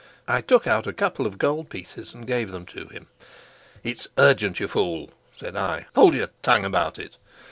[0.27, 3.05] I took out a couple of gold pieces and gave them to him.
[3.83, 5.85] "It's urgent, you fool," said I.
[5.93, 7.17] "Hold your tongue about it."